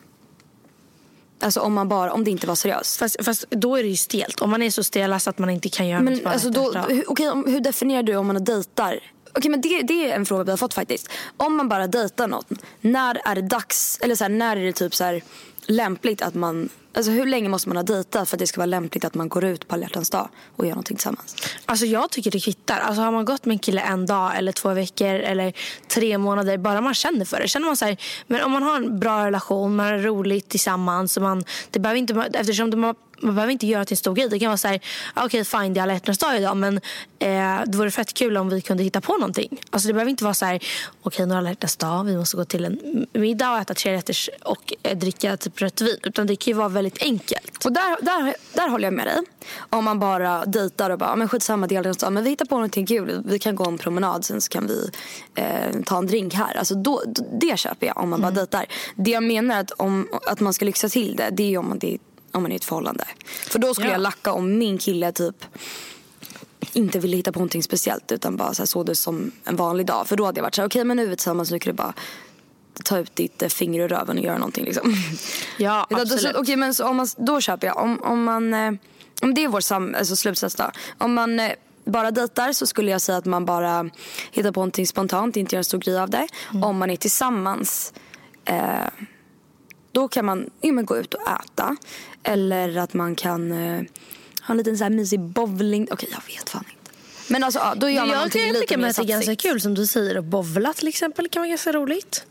[1.40, 2.96] Alltså om man bara, om det inte var seriöst.
[2.98, 4.40] Fast, fast då är det ju stelt.
[4.40, 6.72] Om man är så stelast att man inte kan göra något Men på alltså då,
[6.72, 9.00] hur, okej, om- hur definierar du om man dejtar?
[9.35, 11.09] Okej men det, det är en fråga vi har fått faktiskt.
[11.37, 12.44] Om man bara dejtar någon,
[12.81, 15.22] när är det dags, eller så här, när är det typ så här
[15.68, 18.66] lämpligt att man, alltså hur länge måste man ha dejtat för att det ska vara
[18.66, 21.37] lämpligt att man går ut på alla hjärtans dag och gör någonting tillsammans?
[21.66, 22.78] Alltså jag tycker det kvittar.
[22.81, 25.52] Alltså har man gått med en kille en dag eller två veckor eller
[25.88, 27.48] tre månader, bara man känner för det.
[27.48, 31.16] Känner man så här, men om man har en bra relation, man har roligt tillsammans,
[31.16, 34.28] och man, det behöver inte, eftersom man, man behöver inte göra till en stor grej.
[34.28, 34.81] Det kan vara så här,
[35.14, 36.76] ah, okej fine det är alla hjärtans dag idag men
[37.18, 39.61] eh, det vore fett kul om vi kunde hitta på någonting.
[39.70, 40.64] Alltså det behöver inte vara så här,
[41.02, 43.92] okej nu är alla hjärtans dag, vi måste gå till en middag och äta tre
[43.92, 45.96] rätters och eh, dricka typ rött vin.
[46.02, 47.64] Utan det kan ju vara väldigt enkelt.
[47.64, 49.22] Och där, där, där håller jag med dig.
[49.70, 52.46] Om man bara dejtar och bara, men skitsamma det är alla dag, men vi hittar
[52.46, 53.22] på någonting kul.
[53.24, 54.90] Vi kan gå en promenad sen så kan vi
[55.35, 56.57] eh, ta en drink här.
[56.57, 57.02] Alltså då,
[57.40, 58.66] det köper jag om man bara dejtar.
[58.96, 61.68] Det jag menar att, om, att man ska lyxa till det, det är ju om
[61.68, 61.98] man, det,
[62.38, 63.05] om man är i ett förhållande.
[63.27, 63.94] För då skulle Ja.
[63.94, 65.44] jag lacka om min kille typ
[66.72, 69.87] inte ville hitta på någonting speciellt utan bara så här, såg det som en vanlig
[69.87, 70.07] dag.
[70.07, 71.70] För då hade jag varit så här, okej men nu är vi tillsammans, nu kan
[71.72, 71.94] du bara
[72.85, 74.94] ta ut ditt eh, finger ur röven och göra någonting liksom.
[75.57, 76.37] Ja, absolut.
[76.37, 77.77] Okej men så om man, då köper jag.
[77.77, 78.72] Om, om man, eh,
[79.22, 80.70] om det är vår sam, alltså slutsats då.
[80.98, 81.51] Om man eh,
[81.85, 83.90] bara dejtar så skulle jag säga att man bara
[84.31, 86.29] hittar på någonting spontant, inte gör en stor grej av det.
[86.62, 87.92] Om man är tillsammans
[88.44, 88.57] eh,
[89.92, 91.77] då kan man ja, men gå ut och äta.
[92.22, 93.83] Eller att man kan eh,
[94.42, 95.88] ha en liten så här mysig bowling.
[95.90, 96.77] Okej jag vet fan inte.
[97.28, 99.36] Men alltså ja, då gör man jag kan lite tycka mer att det är ganska
[99.36, 102.26] kul som du säger att bowla till exempel kan vara ganska roligt.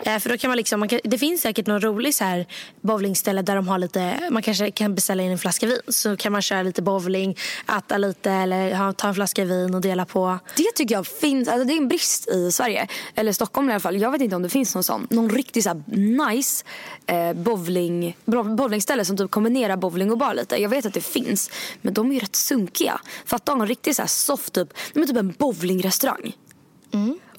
[0.00, 2.46] Eh, för då kan man liksom, man kan, det finns säkert någon rolig så här
[2.80, 5.80] bowlingställe där de har lite, man kanske kan beställa in en flaska vin.
[5.88, 7.36] Så kan man köra lite bowling,
[7.78, 10.38] äta lite eller ha, ta en flaska vin och dela på.
[10.56, 12.86] Det tycker jag finns, alltså det är en brist i Sverige.
[13.14, 14.00] Eller Stockholm i alla fall.
[14.00, 15.06] Jag vet inte om det finns någon sån.
[15.10, 15.82] Någon riktigt så här
[16.28, 16.64] nice
[17.06, 18.16] eh, bowling,
[18.56, 20.56] bowlingställe som typ kombinerar bowling och bar lite.
[20.56, 21.50] Jag vet att det finns.
[21.82, 23.00] Men de är ju rätt sunkiga.
[23.24, 26.36] Fatta en riktigt så här soft typ, men typ en bowlingrestaurang.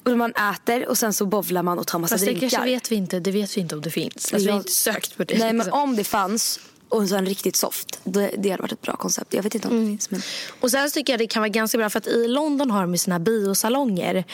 [0.04, 2.48] Och där man äter och sen så bowlar man och tar massa Fast det drinkar.
[2.48, 4.14] kanske vet vi inte, det vet vi inte om det finns.
[4.16, 5.38] Alltså, vi har inte sökt på det.
[5.38, 5.80] Nej men liksom.
[5.80, 8.00] om det fanns och så en riktigt soft.
[8.04, 9.34] Det, det hade varit ett bra koncept.
[9.34, 9.84] Jag vet inte om Mm.
[9.84, 10.10] det finns.
[10.10, 10.22] Men...
[10.60, 12.98] Och sen tycker jag det kan vara ganska bra för att i London har de
[12.98, 14.24] sina biosalonger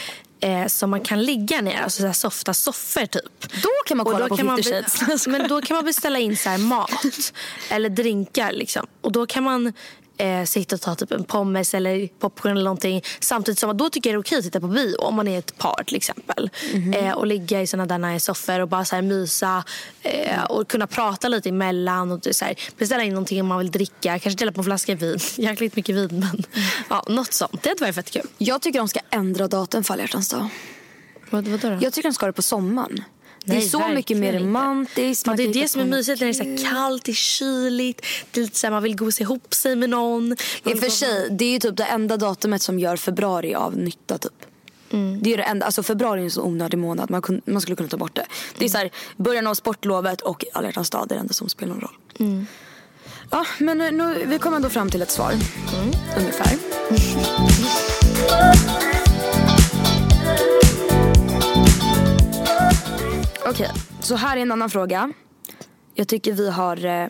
[0.41, 3.53] eh, som man kan ligga ner, alltså så här softa soffor typ.
[3.63, 4.85] Då kan man Och kolla på kan man be-.
[5.27, 6.91] Men då kan man beställa in så här mat
[7.71, 8.87] eller drinkar liksom.
[9.01, 9.73] Och då kan man
[10.21, 13.03] eh, sitta och ta typ en pommes eller popcorn eller någonting.
[13.21, 15.29] Samtidigt som att då tycker jag det är okej att titta på bio om man
[15.29, 16.51] är ett par till exempel.
[16.75, 16.93] Mhm.
[16.93, 19.65] Eh, och ligga i såna där nice soffor och bara så här mysa
[20.03, 24.19] eh, och kunna prata lite emellan och så här, beställa in någonting man vill dricka.
[24.19, 25.19] Kanske dela på en flaska vin.
[25.37, 26.45] Jäkligt mycket vin men
[26.89, 27.63] ja, något sånt.
[27.63, 28.27] Det varit fett kul.
[28.39, 30.49] Jag tycker de ska ändra datum för alla hjärtans dag.
[31.31, 31.79] Vad, vadå då?
[31.81, 33.05] Jag tycker de ska ha det på sommaren.
[33.45, 35.27] Det är Nej, så verkligen mycket mer romantiskt.
[35.27, 38.07] Ja, det är det som är mysigt när det är så kallt, det är kyligt.
[38.31, 40.33] Det är lite så här, man vill gosa ihop sig med någon.
[40.65, 43.77] I och för sig, det är ju typ det enda datumet som gör februari av
[43.77, 44.33] nytta typ.
[44.93, 45.23] Mm.
[45.23, 47.11] Det är det enda, alltså februari är en så onödig månad.
[47.11, 48.27] Man, kun, man skulle kunna ta bort det.
[48.59, 51.03] Det är så här, början av sportlovet och alla hjärtans dag.
[51.03, 51.97] Är det enda som spelar någon roll.
[52.19, 52.47] Mm.
[53.31, 55.33] Ja, men eh, nu, vi kommer ändå fram till ett svar.
[55.33, 55.91] Mm.
[56.17, 56.59] Ungefär.
[63.51, 65.13] Okej, så här är en annan fråga.
[65.95, 67.09] Jag tycker vi har eh,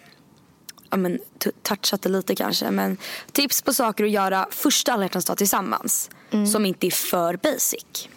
[0.90, 1.18] ja, men,
[1.62, 2.70] touchat det lite kanske.
[2.70, 2.96] Men
[3.32, 6.10] tips på saker att göra första alla hjärtans dag tillsammans.
[6.30, 6.46] Mm.
[6.46, 8.08] Som inte är för basic.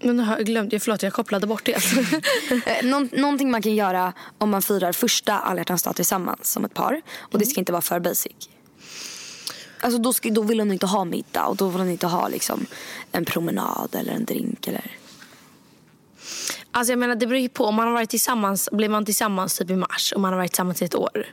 [0.00, 1.76] Men har jag glömt, förlåt jag kopplade bort det.
[2.66, 6.64] Eh, Någon, någonting man kan göra om man firar första alla hjärtans dag tillsammans som
[6.64, 6.92] ett par.
[7.18, 7.40] Och Mm.
[7.40, 8.32] det ska inte vara för basic.
[9.80, 12.28] Alltså då, ska, då vill hon inte ha middag och då vill hon inte ha
[12.28, 12.66] liksom
[13.12, 14.96] en promenad eller en drink eller...
[16.76, 17.64] Alltså jag menar det beror ju på.
[17.64, 20.50] Om man har varit tillsammans, blir man tillsammans typ i mars och man har varit
[20.50, 21.26] tillsammans i ett år.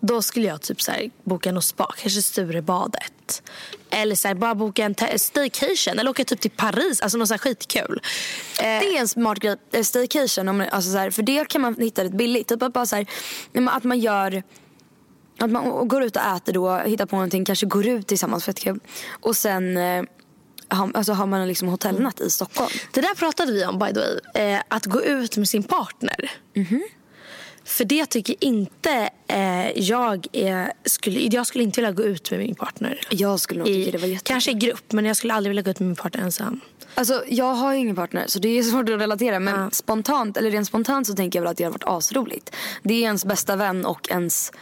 [0.00, 3.42] Då skulle jag typ så här, boka något spa, kanske Sturebadet.
[3.90, 7.00] Eller så här, bara boka en staycation eller åka typ till Paris.
[7.00, 8.00] Alltså något så här skitkul.
[8.58, 10.48] Eh, Det är en smart grej, eh, staycation.
[10.48, 12.48] Om, alltså så här, för det kan man hitta rätt billigt.
[12.48, 13.06] Typ att, bara så här,
[13.70, 14.42] att man gör...
[15.38, 18.58] Att man går ut och äter då, hittar på någonting, kanske går ut tillsammans, fett
[18.60, 18.80] kul.
[19.20, 20.02] Och sen eh,
[20.68, 22.70] har, alltså har man liksom hotellnatt i Stockholm.
[22.92, 24.52] Det där pratade vi om by the way.
[24.54, 26.30] Eh, att gå ut med sin partner.
[27.64, 32.40] För det tycker inte eh, jag är, skulle, jag skulle inte vilja gå ut med
[32.40, 33.00] min partner.
[33.10, 34.24] Jag skulle nog tycka det var jätte...
[34.24, 36.60] Kanske i grupp men jag skulle aldrig vilja gå ut med min partner ensam.
[36.94, 39.40] Alltså jag har ju ingen partner så det är svårt att relatera.
[39.40, 39.70] Men Ja.
[39.70, 42.54] spontant, eller rent spontant så tänker jag väl att det har varit asroligt.
[42.82, 44.52] Det är ens bästa vän och ens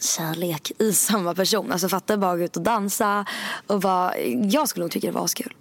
[0.00, 1.72] kärlek i samma person.
[1.72, 3.24] Alltså fatta bara gå ut och dansa
[3.66, 4.18] och vara...
[4.50, 5.54] Jag skulle nog tycka det var askul.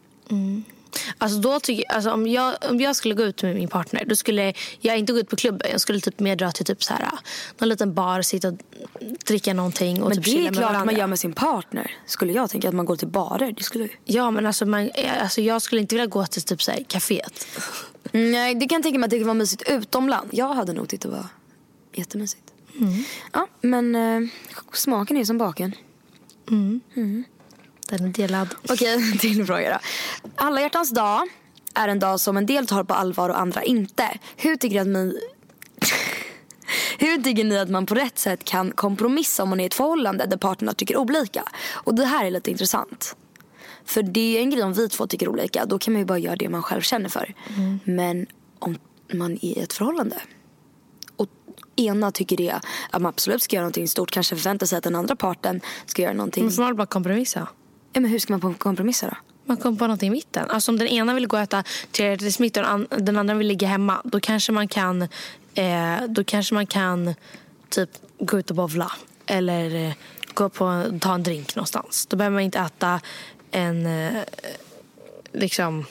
[1.17, 4.15] Alltså då tycker, alltså om, jag, om jag skulle gå ut med min partner då
[4.15, 5.71] skulle jag inte gå ut på klubben.
[5.71, 7.09] Jag skulle typ mer dra till typ så här,
[7.57, 8.57] någon liten bar, sitta och
[9.25, 11.91] dricka någonting och Men typ det är klart man gör med sin partner.
[12.05, 13.53] Skulle jag tänka att man går till barer.
[13.57, 13.89] Det skulle...
[14.05, 14.89] Ja men alltså, man,
[15.21, 17.47] alltså jag skulle inte vilja gå till typ så här, kaféet.
[18.13, 20.33] Mm, Nej, det kan jag tänka mig att det kan vara mysigt utomlands.
[20.33, 21.25] Jag hade nog tyckt det var
[21.93, 22.43] jättemysigt.
[23.33, 24.29] Ja, men eh,
[24.73, 25.75] smaken är som baken.
[27.89, 28.55] Den är delad.
[28.69, 29.79] Okej, till fråga då.
[30.35, 31.27] Alla hjärtans dag
[31.73, 34.19] är en dag som en del tar på allvar och andra inte.
[34.37, 35.19] Hur tycker, ni att ni...
[36.99, 39.73] Hur tycker ni att man på rätt sätt kan kompromissa om man är i ett
[39.73, 41.43] förhållande där parterna tycker olika?
[41.69, 43.15] Och det här är lite intressant.
[43.85, 45.65] För det är en grej om vi två tycker olika.
[45.65, 47.33] Då kan man ju bara göra det man själv känner för.
[47.83, 48.27] Men
[48.59, 48.77] om
[49.13, 50.21] man är i ett förhållande
[51.79, 54.11] ena tycker det att man absolut ska göra någonting stort.
[54.11, 56.43] Kanske förväntar sig att den andra parten ska göra någonting.
[56.43, 57.47] Man får man bara kompromissa.
[57.93, 59.15] Ja, men hur ska man kompromissa då?
[59.45, 60.49] Man kommer på något i mitten.
[60.49, 61.63] Alltså om den ena vill gå och äta
[62.31, 64.01] Smith och den an- den andra vill ligga hemma.
[64.03, 65.01] Då kanske man kan,
[65.53, 67.15] eh, då kanske man kan
[67.69, 67.89] typ
[68.19, 68.91] gå ut och bowla.
[69.25, 69.93] Eller eh,
[70.33, 72.05] gå på, ta en drink någonstans.
[72.05, 73.01] Då behöver man inte äta
[73.51, 74.23] en eh,
[75.33, 75.85] liksom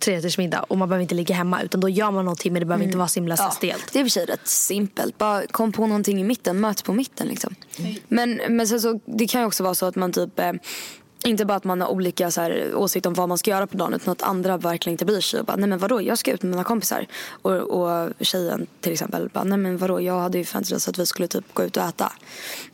[0.00, 2.84] trerättersmiddag och man behöver inte ligga hemma utan då gör man någonting men det behöver
[2.84, 3.92] inte vara så himla så stelt.
[3.92, 5.18] Det är i och för sig rätt simpelt.
[5.18, 7.54] Bara kom på någonting i mitten, möts på mitten liksom.
[8.08, 10.52] Men, men sen så, det kan ju också vara så att man typ eh,
[11.24, 13.76] inte bara att man har olika så här, åsikter om vad man ska göra på
[13.76, 15.40] dagen utan att andra verkligen inte bryr sig.
[15.40, 17.06] Och bara, nej men vadå, jag ska ut med mina kompisar.
[17.42, 21.06] Och, och tjejen till exempel bara, nej men vadå, jag hade ju förväntat att vi
[21.06, 22.12] skulle typ gå ut och äta.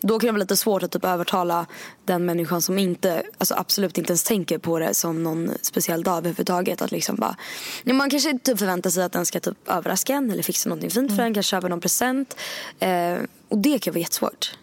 [0.00, 1.66] Då kan det vara lite svårt att typ övertala
[2.04, 6.16] den människan som inte, alltså absolut inte ens tänker på det som någon speciell dag
[6.16, 6.82] överhuvudtaget.
[6.82, 7.37] Att liksom bara,
[7.85, 10.90] ja, man kanske typ förväntar sig att den ska typ överraska en eller fixa någonting
[10.90, 12.37] fint för en, kanske köpa någon present.
[12.78, 13.16] Eh,
[13.48, 14.59] och det kan vara jättesvårt.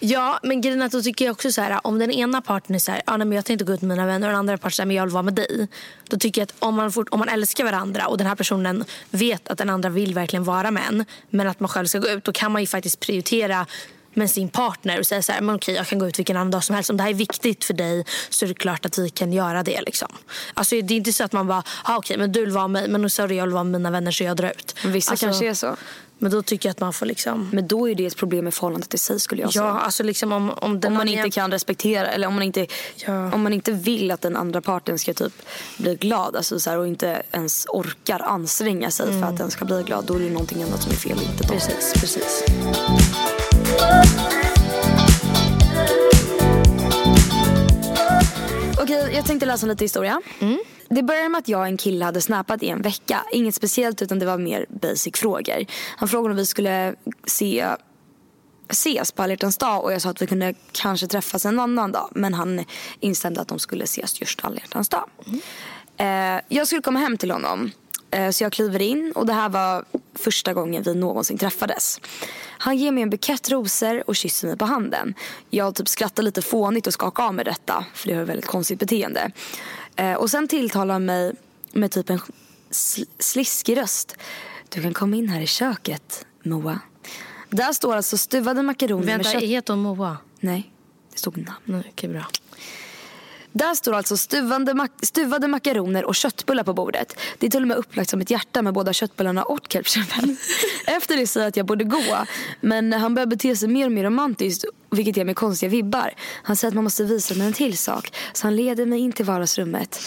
[0.00, 2.78] Ja, men grejen att då tycker jag också så här, om den ena parten är
[2.78, 4.58] så här, ah, nej, men jag tänkte gå ut med mina vänner och den andra
[4.58, 5.68] parten säger, men jag vill vara med dig.
[6.08, 8.84] Då tycker jag att om man, fort, om man älskar varandra och den här personen
[9.10, 12.08] vet att den andra vill verkligen vara med en, men att man själv ska gå
[12.08, 13.66] ut, då kan man ju faktiskt prioritera
[14.14, 16.50] med sin partner och säga så här, men okej jag kan gå ut vilken annan
[16.50, 16.90] dag som helst.
[16.90, 19.62] Om det här är viktigt för dig så är det klart att vi kan göra
[19.62, 19.80] det.
[19.80, 20.08] Liksom.
[20.54, 22.82] Alltså, det är inte så att man bara, ah, okej men du vill vara med
[22.82, 24.74] mig, men nu sorry jag vill vara med mina vänner så jag drar ut.
[24.82, 25.76] Men vissa Alltså, kanske är så.
[26.22, 28.54] Men då tycker jag att man får liksom, Men då är det ett problem med
[28.54, 29.64] förhållandet i sig skulle jag säga.
[29.64, 32.66] ja alltså liksom om, om, om man inte kan respektera eller om man inte,
[33.06, 33.32] Ja.
[33.32, 35.32] om man inte vill att den andra parten ska typ
[35.78, 39.64] bli glad alltså så här, och inte ens orkar anstränga sig för att den ska
[39.64, 41.18] bli glad då är det någonting annat som är fel.
[41.22, 41.48] Inte då.
[41.54, 42.44] Precis, precis.
[48.82, 50.22] Okej, jag tänkte läsa lite historia.
[50.94, 53.24] Det började med att jag och en kille hade snappat i en vecka.
[53.32, 55.66] Inget speciellt utan det var mer basic frågor.
[55.96, 56.94] Han frågade om vi skulle
[57.26, 57.66] se
[58.68, 61.92] ses på alla hjärtans dag och jag sa att vi kunde kanske träffas en annan
[61.92, 62.08] dag.
[62.12, 62.64] Men han
[63.00, 65.10] instämde att de skulle ses just alla hjärtans dag.
[65.96, 67.70] Eh, jag skulle komma hem till honom.
[68.10, 72.00] Eh, så jag kliver in och det här var första gången vi någonsin träffades.
[72.58, 75.14] Han ger mig en bukett rosor och kysser mig på handen.
[75.50, 77.84] Jag typ skrattar lite fånigt och skakar av mig detta.
[77.94, 79.30] För det var ett väldigt konstigt beteende.
[79.96, 81.32] Eh, och sen tilltalar han mig
[81.72, 82.18] med typ en
[82.70, 84.16] sl- sliskig röst.
[84.68, 86.80] Du kan komma in här i köket, Moa.
[87.50, 89.42] Där står alltså stuvade makaroner med Vänta, kött...
[89.42, 90.16] heter hon Moa?
[90.40, 90.70] Nej,
[91.12, 91.56] det stod namn.
[91.64, 92.26] Nej, okej bra.
[93.52, 97.16] Där står alltså stuvande, mak- stuvade makaroner och köttbullar på bordet.
[97.38, 100.36] Det är till och med upplagt som ett hjärta med båda köttbullarna och ketchupen.
[100.86, 102.02] Efter det säger jag att jag borde gå.
[102.60, 106.14] Men han börjar bete sig mer och mer romantiskt vilket ger mig konstiga vibbar.
[106.42, 108.12] Han säger att man måste visa mig en till sak.
[108.32, 110.00] Så han leder mig in till vardagsrummet.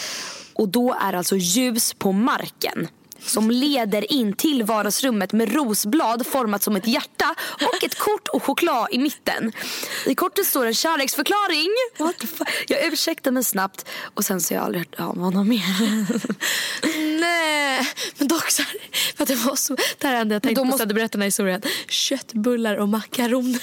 [0.54, 2.88] Och då är alltså ljus på marken
[3.26, 8.42] som leder in till vardagsrummet med rosblad format som ett hjärta och ett kort och
[8.42, 9.52] choklad i mitten.
[10.06, 11.68] I kortet står en kärleksförklaring.
[11.98, 12.64] What the fuck?
[12.68, 15.64] Jag ursäktar mig snabbt och sen så har jag aldrig hört av honom mer.
[17.20, 17.88] Nej!
[18.18, 18.76] men dock så här,
[19.16, 21.26] för att det var så, det här är enda jag tänkte måste- berättade den här
[21.26, 21.62] historien.
[21.88, 23.60] Köttbullar och makaroner.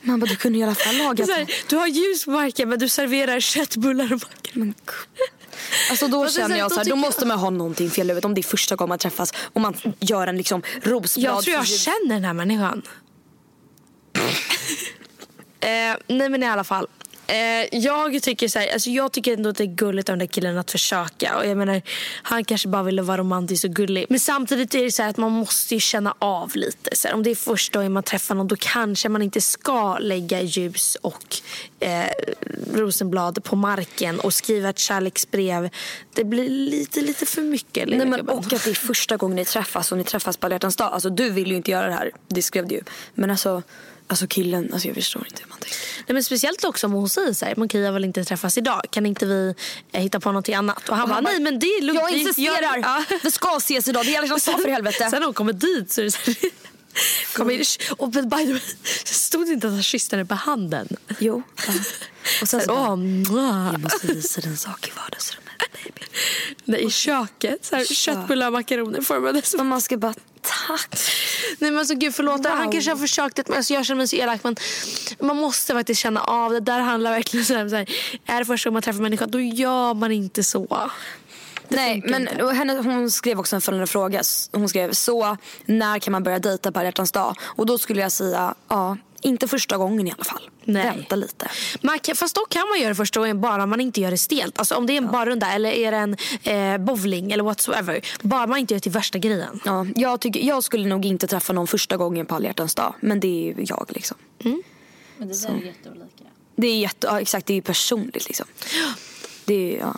[0.00, 2.78] Man bara, du kunde i alla fall laga här, du har ljus på marken men
[2.78, 4.52] du serverar köttbullar och makaroner.
[4.52, 4.74] Men.
[5.90, 8.34] Alltså då är känner jag så här, då måste man ha någonting fel huvudet om
[8.34, 11.34] det är första gången man träffas och man gör en liksom rosblad.
[11.34, 12.82] Jag tror jag känner den här människan.
[15.60, 16.86] eh, nej men i alla fall.
[17.26, 20.18] Eh, jag tycker så här, alltså jag tycker ändå att det är gulligt av den
[20.18, 21.36] där killen att försöka.
[21.36, 21.82] Och jag menar,
[22.22, 24.06] han kanske bara ville vara romantisk och gullig.
[24.08, 26.96] Men samtidigt är det så här att man måste ju känna av lite.
[26.96, 29.98] Så här, om det är första gången man träffar någon då kanske man inte ska
[29.98, 31.36] lägga ljus och
[31.80, 32.04] eh,
[32.74, 35.70] rosenblad på marken och skriva ett kärleksbrev.
[36.14, 37.88] Det blir lite, lite för mycket.
[37.88, 40.58] Nej, men, och att det är första gången ni träffas och ni träffas på alla
[40.58, 40.72] dag.
[40.78, 42.82] Alltså du vill ju inte göra det här, det skrev du ju.
[43.14, 43.62] Men alltså,
[44.08, 45.78] alltså killen, alltså jag förstår inte hur man tänker.
[46.06, 48.82] Nej, men speciellt också om hon säger så här, jag vill inte träffas idag.
[48.90, 49.54] Kan inte vi
[49.92, 50.88] eh, hitta på något annat?
[50.88, 52.00] Och han, bara, nej men det är lugnt.
[52.00, 52.78] Jag insisterar!
[52.78, 53.04] Ja.
[53.22, 54.98] Vi ska ses idag, det är dag för helvete.
[55.10, 56.36] Sen när hon kommer dit så är det så här,
[57.36, 57.64] kom in,
[57.96, 58.60] och by the way,
[59.04, 60.96] så stod det inte att han kysste henne på handen.
[61.18, 61.42] Jo.
[61.66, 61.72] Ja.
[62.42, 63.72] Och sen så bara, mwah.
[63.72, 65.43] jag måste visa dig en sak i vardagsrummet
[66.66, 69.54] I köket, så här, köttbullar och makaroner formades.
[69.54, 70.98] Men man ska bara, tack.
[71.58, 72.72] Nej men alltså gud förlåt, han Wow.
[72.72, 74.56] kanske har försökt det, men alltså, jag känner mig så elak men
[75.20, 76.60] man måste faktiskt känna av det.
[76.60, 77.88] Där handlar verkligen så här, så här,
[78.26, 80.90] är det första gången man träffar människa då gör man inte så.
[81.68, 84.22] Nej, funkar men henne, hon skrev också en följande fråga.
[84.52, 87.36] Hon skrev, så när kan man börja dejta på hjärtans dag?
[87.42, 90.50] Och då skulle jag säga, ja, inte första gången i alla fall.
[90.64, 90.84] Nej.
[90.84, 91.50] Vänta lite.
[91.80, 94.18] Man kan, fast då kan man göra det första gången bara man inte gör det
[94.18, 94.58] stelt.
[94.58, 98.00] Alltså om det är en barrunda eller är det en eh, bowling eller whatsoever.
[98.22, 99.60] Bara man inte gör det till värsta grejen.
[99.64, 102.94] Ja, jag, tycker, jag skulle nog inte träffa någon första gången på alla dag.
[103.00, 104.16] Men det är ju jag liksom.
[105.18, 106.24] Men det där är jätteolika.
[106.56, 108.46] Det är jätte, ja, exakt, det är ju personligt liksom.
[109.44, 109.96] Det är, ja.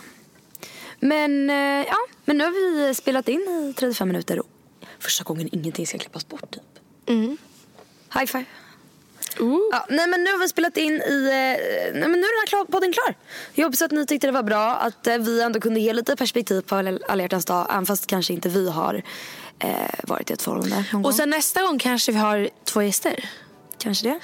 [0.99, 4.41] Men, eh, ja, men nu har vi spelat in i 35 minuter
[4.99, 6.63] första gången ingenting ska klippas bort typ.
[8.13, 8.45] High five.
[9.71, 12.39] Ja, nej men nu har vi spelat in i, eh, nej men nu är den
[12.39, 13.15] här klar, podden klar.
[13.53, 16.15] Jag hoppas att ni tyckte det var bra, att eh, vi ändå kunde ge lite
[16.15, 19.03] perspektiv på alla hjärtans dag, även fast kanske inte vi har
[19.59, 19.69] eh,
[20.03, 21.05] varit i ett förhållande någon.
[21.05, 23.29] Och sen nästa gång kanske vi har två gäster.
[23.79, 24.19] Kanske det.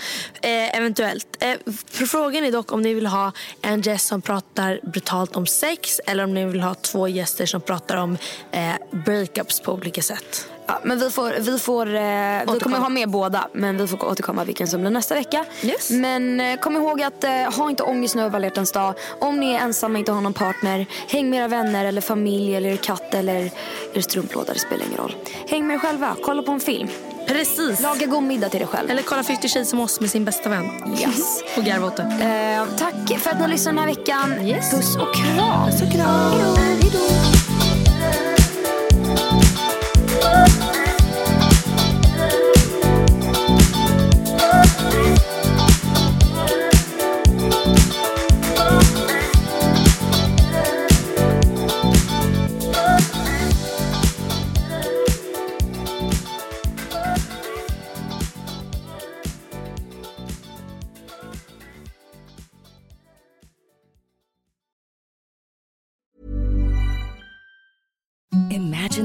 [0.48, 1.38] Eh, eventuellt.
[1.40, 5.48] Eh, för frågan är dock om ni vill ha en gäst som pratar brutalt om
[5.48, 8.18] sex eller om ni vill ha två gäster som pratar om
[8.52, 10.50] eh, breakups på olika sätt.
[10.68, 14.06] Ja, men vi får, vi får, eh, vi kommer ha med båda men vi får
[14.06, 15.46] återkomma vilken som blir nästa vecka.
[15.62, 15.90] Yes.
[15.90, 18.94] Men eh, kom ihåg att eh, ha inte ångest nu över alla dag.
[19.20, 22.56] Om ni är ensamma och inte har någon partner, häng med era vänner eller familj
[22.56, 23.52] eller er katt eller
[23.94, 25.16] er strumplåda, det spelar ingen roll.
[25.50, 26.90] Häng med er själva, kolla på en film.
[27.28, 27.82] Precis.
[27.82, 28.90] Laga god middag till dig själv.
[28.90, 30.66] Eller kolla 50 Shades of oss med sin bästa vän.
[31.00, 31.44] Yes.
[31.58, 32.04] Och garva åt det.
[32.04, 34.48] Eh, tack för att ni lyssnade den här veckan.
[34.48, 34.72] Yes.
[34.72, 35.66] Puss och kram.
[35.66, 36.56] Puss och kram.
[36.58, 37.43] Hej då.